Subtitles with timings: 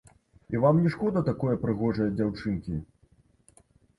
[0.53, 2.79] І вам не шкода такое прыгожае дзяўчынкі?